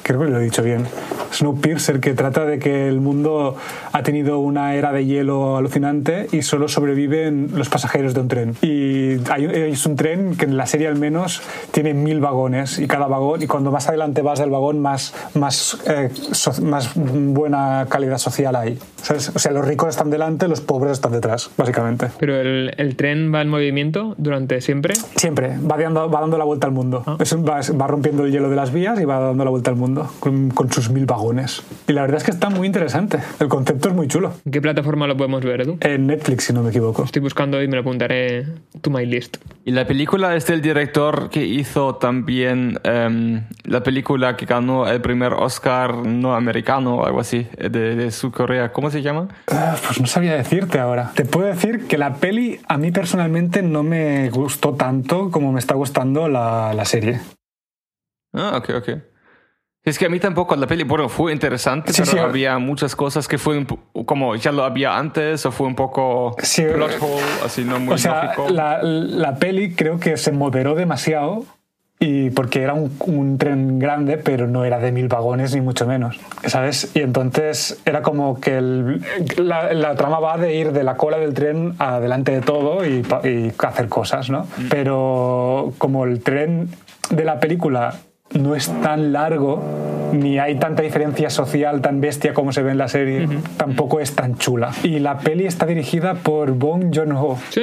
[0.02, 0.86] creo que lo he dicho bien,
[1.32, 3.56] Snowpiercer, que trata de que el mundo
[3.92, 8.54] ha tenido una era de hielo alucinante y solo sobreviven los pasajeros de un tren.
[8.62, 12.86] Y hay, es un tren que en la serie al menos tiene mil vagones y
[12.88, 17.86] cada vagón, y cuando más adelante vas del vagón, más, más, eh, so- más buena
[17.88, 18.78] calidad social hay.
[19.02, 19.30] ¿sabes?
[19.34, 22.08] O sea, los ricos están delante, los pobres están detrás, básicamente.
[22.18, 24.94] Pero el, el tren va en movimiento durante siempre.
[25.16, 27.04] Siempre, va dando, va dando la vuelta al mundo.
[27.18, 29.70] Es un- va, va rompiendo el hielo de las vías y va dando la vuelta
[29.70, 29.89] al mundo
[30.20, 31.62] con, con sus mil vagones.
[31.88, 33.18] Y la verdad es que está muy interesante.
[33.38, 34.32] El concepto es muy chulo.
[34.44, 35.78] ¿En qué plataforma lo podemos ver, Edu?
[35.80, 37.04] En Netflix, si no me equivoco.
[37.04, 38.46] Estoy buscando y me lo apuntaré
[38.80, 39.36] to my list.
[39.64, 45.00] Y la película es del director que hizo también em, la película que ganó el
[45.00, 48.72] primer Oscar no americano o algo así, de, de Corea.
[48.72, 49.28] ¿Cómo se llama?
[49.50, 51.12] Ah, Pues no sabía decirte ahora.
[51.14, 55.58] Te puedo decir que la peli a mí personalmente no me gustó tanto como me
[55.60, 57.20] está gustando la, la serie.
[58.32, 58.88] Ah, ok, ok.
[59.82, 62.18] Es que a mí tampoco la peli, bueno, fue interesante, Sí, pero sí.
[62.18, 63.64] había muchas cosas que fue
[64.04, 67.94] como ya lo había antes o fue un poco Sí, plot hole, así no muy
[67.94, 71.44] o sea, la, la peli creo que se moderó demasiado
[71.98, 75.86] y porque era un, un tren grande, pero no era de mil vagones ni mucho
[75.86, 76.90] menos, ¿sabes?
[76.94, 79.02] Y entonces era como que el-
[79.38, 83.02] la, la trama va de ir de la cola del tren adelante de todo y,
[83.24, 84.46] y hacer cosas, ¿no?
[84.68, 86.68] Pero como el tren
[87.10, 87.94] de la película
[88.34, 89.62] no es tan largo
[90.12, 94.14] ni hay tanta diferencia social tan bestia como se ve en la serie, tampoco es
[94.14, 94.72] tan chula.
[94.82, 97.60] Y la peli está dirigida por Bong Joon-ho, Sí,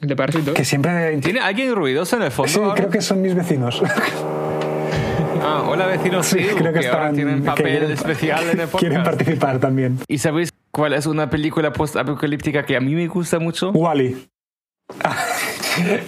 [0.00, 0.54] el de Parásitos.
[0.54, 1.16] que siempre...
[1.18, 2.52] ¿Tiene alguien ruidoso en el fondo?
[2.52, 2.74] Sí, ahora?
[2.74, 3.82] creo que son mis vecinos.
[5.42, 7.14] Ah, hola vecinos, sí, creo que que ahora están...
[7.16, 8.78] tienen que papel quieren- especial en el podcast.
[8.80, 9.98] Quieren participar también.
[10.06, 13.70] ¿Y sabéis cuál es una película post-apocalíptica que a mí me gusta mucho?
[13.72, 14.28] Wally.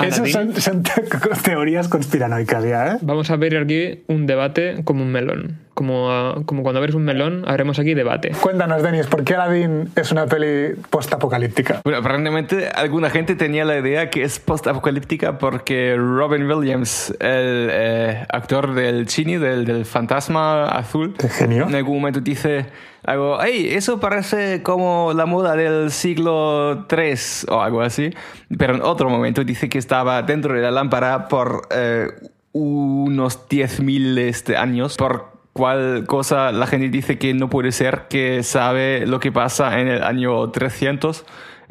[0.05, 1.03] Esas son, son te-
[1.45, 2.99] teorías conspiranoicas ya, ¿eh?
[3.03, 5.59] Vamos a ver aquí un debate como un melón.
[5.75, 8.33] Como, ah, como cuando abres un melón, haremos aquí debate.
[8.41, 11.81] Cuéntanos, Denis, ¿por qué Aladdin es una peli postapocalíptica?
[11.85, 18.27] Bueno, aparentemente alguna gente tenía la idea que es post-apocalíptica porque Robin Williams, el eh,
[18.29, 21.67] actor del Chini, del, del fantasma azul, Qué genio.
[21.67, 22.67] en algún momento dice
[23.05, 27.15] algo, hey, eso parece como la moda del siglo III
[27.49, 28.11] o algo así,
[28.59, 32.09] pero en otro momento dice que estaba dentro de la lámpara por eh,
[32.53, 38.43] unos 10.000 de años, por cual cosa la gente dice que no puede ser, que
[38.43, 41.25] sabe lo que pasa en el año 300.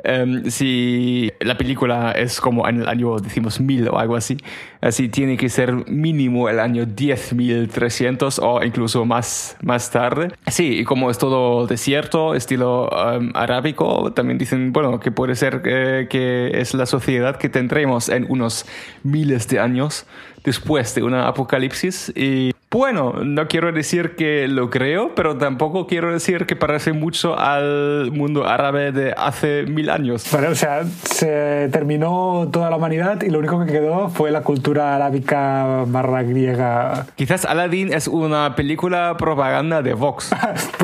[0.04, 4.38] em, si la película es como en el año, decimos, 1000 o algo así.
[4.82, 10.30] Así tiene que ser mínimo el año 10.300 o incluso más, más tarde.
[10.48, 15.62] Sí, y como es todo desierto, estilo um, arábico, también dicen, bueno, que puede ser
[15.62, 18.66] que, que es la sociedad que tendremos en unos
[19.04, 20.06] miles de años
[20.44, 22.12] después de una apocalipsis.
[22.16, 27.38] Y bueno, no quiero decir que lo creo, pero tampoco quiero decir que parece mucho
[27.38, 30.26] al mundo árabe de hace mil años.
[30.32, 34.42] Bueno, o sea, se terminó toda la humanidad y lo único que quedó fue la
[34.42, 37.08] cultura arábica barra griega.
[37.16, 40.30] Quizás Aladdin es una película propaganda de Vox.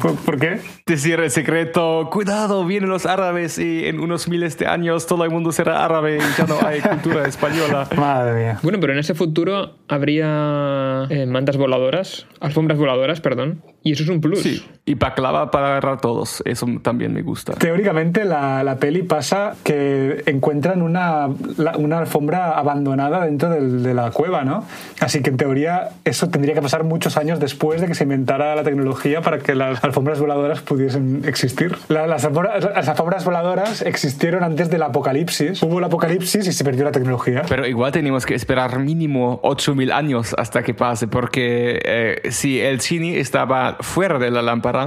[0.00, 0.60] ¿Por, ¿Por qué?
[0.86, 5.30] Decir el secreto, cuidado, vienen los árabes y en unos miles de años todo el
[5.30, 7.88] mundo será árabe y ya no hay cultura española.
[7.96, 8.58] Madre mía.
[8.62, 14.08] Bueno, pero en ese futuro habría eh, mantas voladoras, alfombras voladoras, perdón, y eso es
[14.08, 14.40] un plus.
[14.40, 17.52] Sí, y baklava para agarrar a todos, eso también me gusta.
[17.54, 23.94] Teóricamente la, la peli pasa que encuentran una, la- una alfombra abandonada dentro del- de
[23.94, 24.64] la cueva, ¿no?
[25.00, 28.54] Así que en teoría eso tendría que pasar muchos años después de que se inventara
[28.56, 31.76] la tecnología para que las alfombras voladoras pudiesen existir.
[31.88, 35.62] La- las, alfombras, las alfombras voladoras existieron antes del apocalipsis.
[35.62, 37.42] Hubo el apocalipsis y se perdió la tecnología.
[37.48, 42.78] Pero igual tenemos que esperar mínimo 8000 años hasta que pase, porque eh, si el
[42.80, 44.77] Chini estaba fuera de la lámpara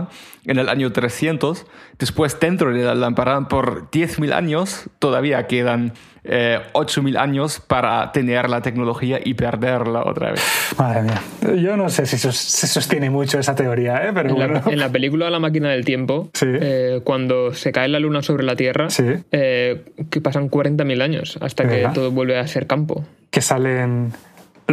[0.46, 1.66] en el año 300,
[2.00, 8.48] después dentro de la lámpara por 10.000 años, todavía quedan eh, 8000 años para tener
[8.50, 10.42] la tecnología y perderla otra vez.
[10.78, 11.22] Madre mía.
[11.62, 14.12] Yo no sé si se sostiene mucho esa teoría, ¿eh?
[14.14, 16.46] pero En la, en la película La máquina del tiempo, Sí.
[16.48, 19.06] eh, cuando se cae la luna sobre la Tierra, Sí.
[19.32, 21.94] eh, que pasan 40.000 años hasta que ¿Verdad?
[21.94, 23.04] todo vuelve a ser campo.
[23.32, 24.12] que salen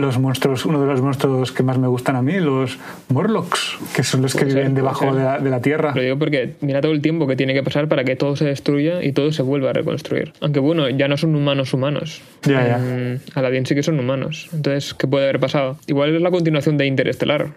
[0.00, 4.02] los monstruos, uno de los monstruos que más me gustan a mí, los Morlocks, que
[4.02, 5.92] son los que Puede viven debajo de la, de la tierra.
[5.94, 8.44] Lo digo porque mira todo el tiempo que tiene que pasar para que todo se
[8.44, 10.32] destruya y todo se vuelva a reconstruir.
[10.40, 12.22] Aunque bueno, ya no son humanos humanos.
[12.42, 13.18] Ya, ya.
[13.34, 14.48] Aladdin sí que son humanos.
[14.52, 15.78] Entonces, ¿qué puede haber pasado?
[15.86, 17.54] Igual es la continuación de Interestelar.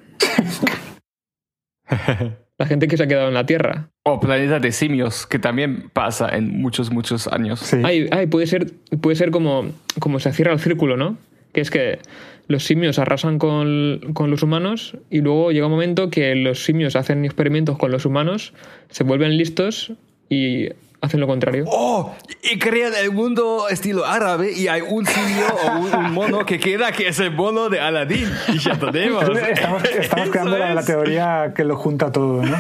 [2.57, 3.89] la gente que se ha quedado en la Tierra.
[4.03, 7.59] O Planeta de Simios, que también pasa en muchos, muchos años.
[7.59, 7.77] Sí.
[7.83, 11.17] Ay, ay, puede ser, puede ser como, como se cierra el círculo, ¿no?
[11.53, 11.99] Que es que
[12.47, 16.95] los simios arrasan con, con los humanos y luego llega un momento que los simios
[16.95, 18.53] hacen experimentos con los humanos,
[18.89, 19.93] se vuelven listos
[20.29, 20.69] y
[21.01, 21.65] hacen lo contrario.
[21.67, 26.45] Oh, y crean el mundo estilo árabe y hay un simio o un, un mono
[26.45, 28.29] que queda que es el mono de Aladdin.
[28.49, 29.25] Y ya tenemos.
[29.37, 32.55] Estamos, creando la, teoría que lo junta todo, ¿no?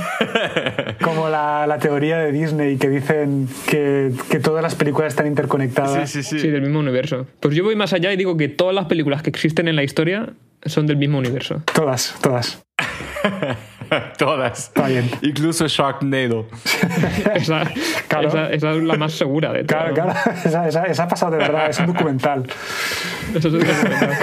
[1.01, 6.09] Como la, la teoría de Disney que dicen que, que todas las películas están interconectadas.
[6.09, 7.27] Sí, sí, Sí, del mismo universo.
[7.39, 9.83] Pues yo voy más allá y digo que todas las películas que existen en la
[9.83, 10.33] historia
[10.65, 11.61] son del mismo universo.
[11.73, 12.63] Todas, todas.
[14.17, 14.59] Todas.
[14.69, 15.09] Está bien.
[15.21, 16.47] Incluso Sharknado.
[17.35, 17.63] Esa,
[18.07, 18.27] Claro.
[18.29, 19.91] esa- esa es la más segura de todas.
[19.93, 20.31] Claro, claro.
[20.45, 22.45] Esa, esa- esa ha pasado de verdad, es un documental.
[23.35, 24.17] Eso es documental.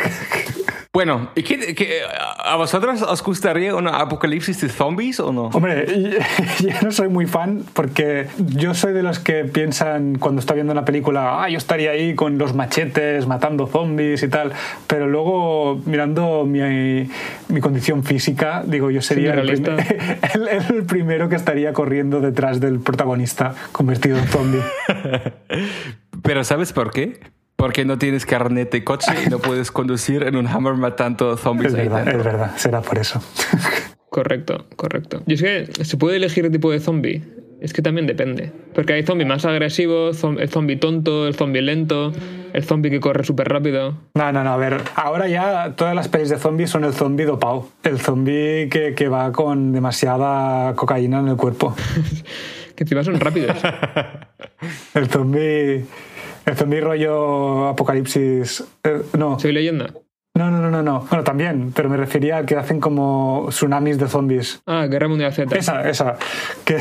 [0.98, 2.00] Bueno, ¿y qué, qué-
[2.44, 5.42] ¿a vosotros os gustaría una apocalipsis de zombies o no?
[5.52, 5.86] Hombre,
[6.58, 10.72] yo no soy muy fan porque yo soy de los que piensan cuando está viendo
[10.72, 14.50] una película, ah, yo estaría ahí con los machetes matando zombies y tal,
[14.88, 17.08] pero luego mirando mi,
[17.46, 19.76] mi condición física, digo, yo sería el, realista.
[19.76, 24.62] primer- el- el primero que estaría corriendo detrás del protagonista convertido en zombie.
[26.24, 27.20] Pero ¿sabes por qué?
[27.58, 31.72] Porque no tienes carnet de coche y no puedes conducir en un Hammer matando zombies
[31.72, 32.18] Es ahí verdad, dentro.
[32.20, 33.20] es verdad, será por eso.
[34.10, 35.22] Correcto, correcto.
[35.26, 37.22] Y es que se puede elegir el tipo de zombie.
[37.60, 38.50] Es que también depende.
[38.74, 42.12] Porque hay zombies más agresivos, el zombie tonto, el zombie lento,
[42.54, 43.98] el zombie que corre súper rápido.
[44.14, 47.26] No, no, no, a ver, ahora ya todas las pelis de zombies son el zombie
[47.26, 51.76] dopado, el zombie que, que va con demasiada cocaína en el cuerpo.
[52.74, 53.56] Que encima son rápidos.
[54.94, 55.84] El zombie.
[56.48, 58.64] El zombie rollo apocalipsis.
[58.84, 59.38] eh, no.
[59.38, 59.90] Soy leyenda.
[60.34, 61.00] no, no, no, no, no.
[61.10, 64.62] Bueno, también, pero me refería al que hacen como tsunamis de zombies.
[64.66, 65.54] Ah, Guerra Mundial Z.
[65.58, 66.16] Esa, esa.
[66.64, 66.78] Que,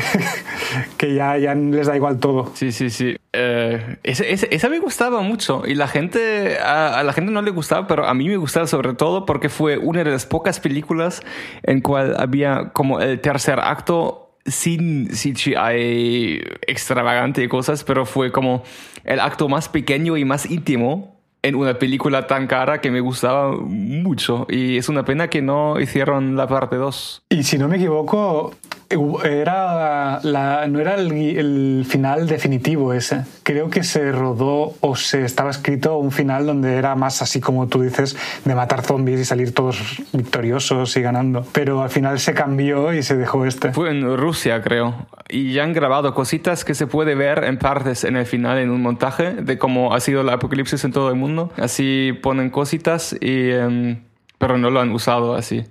[0.96, 2.50] que ya, ya les da igual todo.
[2.54, 3.16] Sí, sí, sí.
[3.34, 7.50] Eh, ese- esa me gustaba mucho y la gente, a, a la gente no le
[7.50, 11.22] gustaba, pero a mí me gustaba sobre todo porque fue una de las pocas películas
[11.62, 18.62] en cual había como el tercer acto sin CGI extravagante cosas, pero fue como
[19.04, 23.52] el acto más pequeño y más íntimo en una película tan cara que me gustaba
[23.52, 27.22] mucho y es una pena que no hicieron la parte 2.
[27.30, 28.54] Y si no me equivoco,
[28.90, 33.24] Era la, no era el, el, final definitivo ese.
[33.42, 37.68] Creo que se rodó o se estaba escrito un final donde era más así como
[37.68, 41.46] tú dices, de matar zombies y salir todos victoriosos y ganando.
[41.52, 43.72] Pero al final se cambió y se dejó este.
[43.72, 44.94] Fue en Rusia, creo.
[45.28, 48.70] Y ya han grabado cositas que se puede ver en partes en el final, en
[48.70, 51.52] un montaje de cómo ha sido el apocalipsis en todo el mundo.
[51.58, 53.50] Así ponen cositas y...
[53.50, 54.00] Em,
[54.38, 55.64] pero no lo han usado así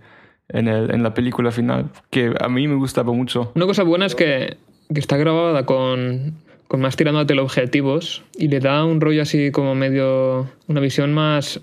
[0.50, 3.52] en, el, en la película final, que a mí me gustaba mucho.
[3.56, 4.58] Una cosa buena es que,
[4.94, 6.36] está grabada con,
[6.78, 11.62] más tirando a teleobjetivos y le da un rollo así como medio una visión más,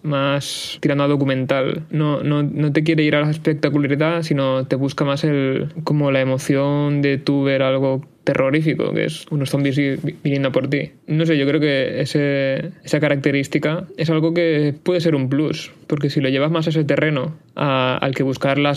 [0.80, 1.84] tirando a documental.
[1.90, 6.10] No, no, no, te quiere ir a la espectacularidad, sino te busca más el como
[6.10, 9.78] la emoción de tú ver algo terrorífico, que es unos zombies
[10.22, 10.92] viniendo por ti.
[11.06, 16.08] No sé, yo creo que esa característica es algo que puede ser un plus, porque
[16.08, 18.74] si lo llevas más a ese terreno, al que buscar la,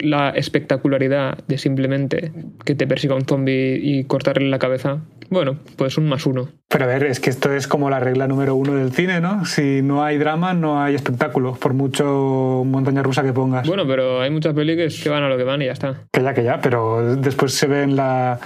[0.00, 2.32] la espectacularidad de simplemente
[2.64, 6.50] que te persiga un zombie y cortarle la cabeza, bueno, pues un más uno.
[6.68, 9.44] Pero a ver, es que esto es como la regla número uno del cine, ¿no?
[9.44, 13.66] Si no hay drama, no hay espectáculo, por mucho montaña rusa que pongas.
[13.66, 16.02] Bueno, pero hay muchas películas que van a lo que van y ya está.
[16.12, 18.38] Que ya, que ya, pero después se ve en la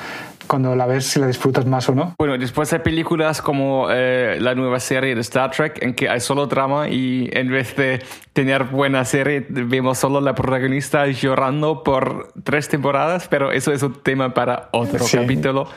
[0.47, 2.15] cuando la ves si la disfrutas más o no.
[2.19, 6.21] Bueno, después hay películas como eh, la nueva serie de Star Trek en que hay
[6.21, 12.33] solo drama y en vez de tener buena serie vemos solo la protagonista llorando por
[12.45, 15.69] tres temporadas, pero eso es un tema para otro capítulo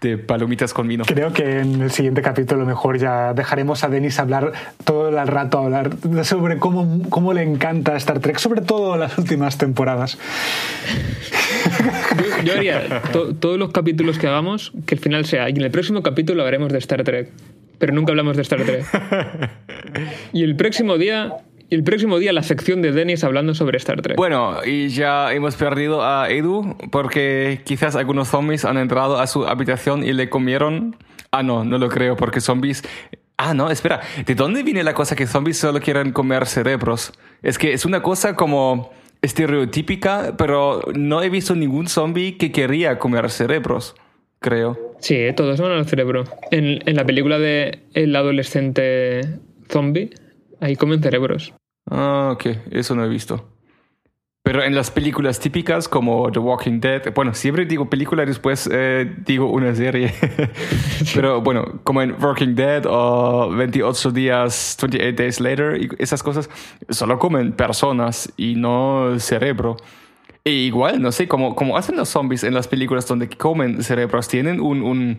[0.00, 1.04] de Palomitas con vino.
[1.06, 4.52] Creo que en el siguiente capítulo mejor ya dejaremos a Denis hablar
[4.84, 5.90] todo el rato hablar
[6.24, 10.18] sobre cómo, cómo le encanta Star Trek, sobre todo las últimas temporadas.
[12.44, 16.02] Yo, haría todos los capítulos que hagamos, que el final sea, y en el próximo
[16.02, 17.30] capítulo hablaremos de Star Trek,
[17.78, 18.84] pero nunca hablamos de Star Trek.
[20.32, 21.38] Y el próximo día
[21.70, 24.16] el próximo día la sección de Dennis hablando sobre Star Trek.
[24.16, 29.46] Bueno, y ya hemos perdido a Edu porque quizás algunos zombies han entrado a su
[29.46, 30.96] habitación y le comieron.
[31.30, 32.82] Ah, no, no lo creo porque zombies...
[33.36, 34.00] Ah, no, espera.
[34.24, 37.12] ¿De dónde viene la cosa que zombies solo quieren comer cerebros?
[37.42, 42.98] Es que es una cosa como estereotípica, pero no he visto ningún zombie que quería
[42.98, 43.94] comer cerebros,
[44.38, 44.96] creo.
[45.00, 46.24] Sí, todos van al cerebro.
[46.50, 49.22] En, en la película de El adolescente
[49.68, 50.10] zombie,
[50.60, 51.54] ahí comen cerebros.
[51.90, 53.58] Ah, ok, eso no he visto.
[54.48, 58.66] Pero en las películas típicas como The Walking Dead, bueno, siempre digo película y después
[58.72, 60.14] eh, digo una serie.
[61.14, 66.48] Pero bueno, como en Walking Dead o 28 días, 28 Days Later, y esas cosas,
[66.88, 69.76] solo comen personas y no cerebro.
[70.48, 74.28] E igual, no sé, como, como hacen los zombies en las películas donde comen cerebros,
[74.28, 75.18] tienen un, un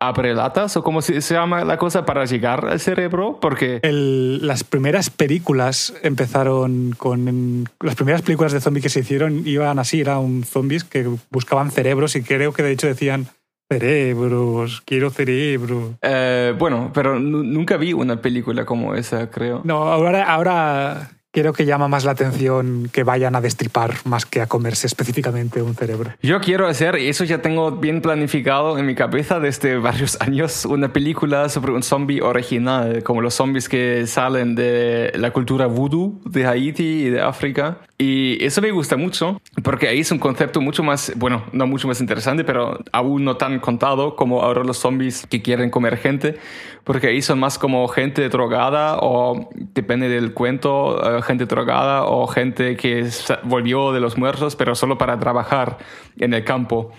[0.00, 5.92] latas o cómo se llama la cosa para llegar al cerebro porque las primeras películas
[6.02, 11.06] empezaron con las primeras películas de zombies que se hicieron iban así eran zombies que
[11.30, 13.26] buscaban cerebros y creo que de hecho decían
[13.68, 19.60] cerebros quiero cerebro eh, bueno pero nunca vi una película como esa creo.
[19.64, 24.40] No ahora ahora creo que llama más la atención que vayan a destripar más que
[24.40, 26.10] a comerse específicamente un cerebro.
[26.22, 30.64] Yo quiero hacer, y eso ya tengo bien planificado en mi cabeza desde varios años,
[30.64, 36.20] una película sobre un zombie original, como los zombies que salen de la cultura voodoo
[36.24, 37.78] de Haití y de África.
[37.98, 41.86] Y eso me gusta mucho, porque ahí es un concepto mucho más, bueno, no mucho
[41.86, 46.38] más interesante, pero aún no tan contado como ahora los zombies que quieren comer gente,
[46.84, 52.26] porque ahí son más como gente drogada o depende del cuento, eh, gente drogada o
[52.26, 53.08] gente que
[53.44, 55.78] volvió de los muertos, pero solo para trabajar
[56.18, 56.92] en el campo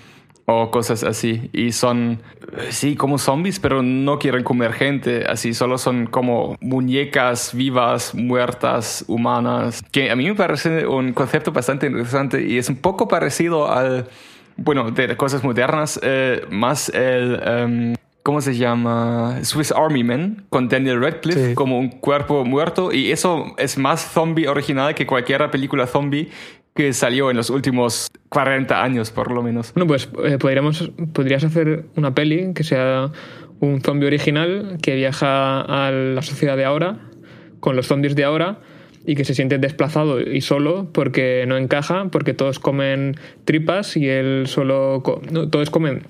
[0.46, 1.50] o cosas así.
[1.54, 2.22] Y son,
[2.70, 9.06] sí, como zombies, pero no quieren comer gente, así, solo son como muñecas vivas, muertas,
[9.08, 13.72] humanas, que a mí me parece un concepto bastante interesante y es un poco parecido
[13.72, 14.08] al,
[14.58, 17.42] bueno, de cosas modernas, eh, más el...
[17.46, 19.44] Em, ¿cómo se llama?
[19.44, 24.48] Swiss Army Man con Daniel Radcliffe como un cuerpo muerto y eso es más zombie
[24.48, 26.30] original que cualquier película zombie
[26.76, 29.74] que salió en los últimos 40 años, por lo menos.
[29.74, 33.12] Bueno, pues eh, podríamos, podrías hacer una peli que sea
[33.60, 37.00] un zombie original que viaja a la sociedad de ahora,
[37.60, 38.60] con los zombies de ahora,
[39.06, 44.08] y que se siente desplazado y solo porque no encaja, porque todos comen tripas y
[44.08, 45.02] él solo...
[45.50, 46.04] todos comen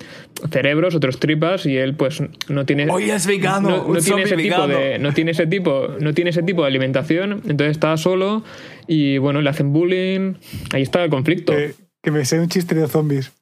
[0.50, 2.90] cerebros, otros tripas y él pues no tiene...
[2.90, 6.42] Hoy es vegano, no, tiene ese tipo de, no tiene ese tipo no tiene ese
[6.42, 8.44] tipo de alimentación, entonces está solo
[8.86, 10.34] y bueno, le hacen bullying,
[10.72, 11.54] ahí está el conflicto.
[12.02, 13.32] que me sé un chiste de zombies.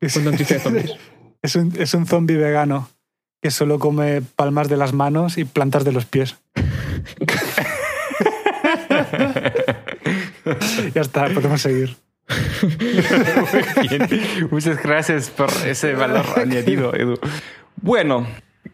[0.00, 0.94] Es, un chiste de zombies.
[1.42, 2.88] es un, es un zombie vegano
[3.42, 6.36] que solo come palmas de las manos y plantas de los pies.
[10.94, 11.96] ya está, podemos seguir.
[12.62, 14.08] Muy bien.
[14.50, 17.18] Muchas gracias por ese valor añadido, Edu.
[17.76, 18.26] Bueno,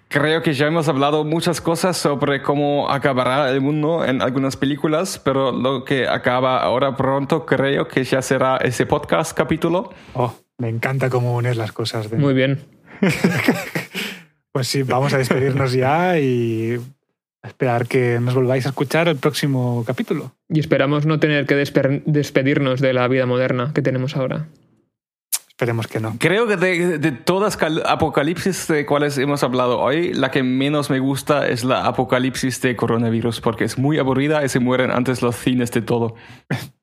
[0.08, 5.20] creo que ya hemos hablado muchas cosas sobre cómo acabará el mundo en algunas películas,
[5.22, 9.92] pero lo que acaba ahora pronto creo que ya será ese podcast capítulo.
[10.14, 12.10] Oh, me encanta cómo unes las cosas.
[12.10, 12.16] De...
[12.16, 12.64] Muy bien.
[14.52, 16.80] pues sí, vamos a despedirnos ya y
[17.46, 20.32] esperar que nos volváis a escuchar el próximo capítulo.
[20.48, 24.48] Y esperamos no tener que despedirnos de la vida moderna que tenemos ahora.
[25.48, 26.16] Esperemos que no.
[26.18, 27.56] Creo que de, de todas
[27.86, 32.76] apocalipsis de cuales hemos hablado hoy, la que menos me gusta es la apocalipsis de
[32.76, 36.14] coronavirus, porque es muy aburrida y se mueren antes los cines de todo.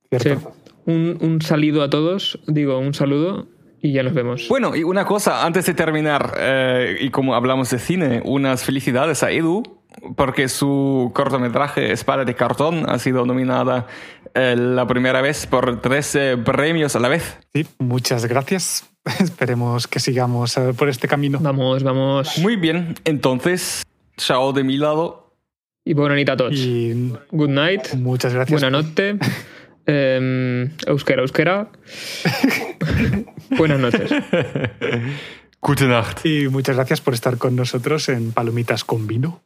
[0.09, 0.53] ¿Cierto?
[0.85, 3.47] Un, un salido a todos, digo, un saludo
[3.83, 4.47] y ya nos vemos.
[4.47, 9.23] Bueno, y una cosa, antes de terminar, eh, y como hablamos de cine, unas felicidades
[9.23, 9.82] a Edu,
[10.15, 13.87] porque su cortometraje Espada de Cartón ha sido nominada
[14.33, 17.37] eh, la primera vez por tres premios a la vez.
[17.53, 18.89] Sí, muchas gracias.
[19.19, 21.39] Esperemos que sigamos eh, por este camino.
[21.41, 22.37] Vamos, vamos.
[22.37, 23.83] Muy bien, entonces,
[24.17, 25.35] chao de mi lado.
[25.85, 26.53] Y buena noche a todos.
[26.53, 27.93] Y Good night.
[27.95, 28.61] Muchas gracias.
[28.61, 29.17] Buena noche.
[29.85, 31.69] Eh, euskera, euskera.
[33.57, 34.11] Buenas noches.
[35.61, 36.25] Gute Nacht.
[36.25, 39.41] Y muchas gracias por estar con nosotros en Palomitas con Vino.